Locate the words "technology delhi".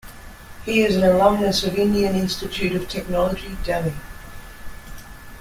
2.89-3.93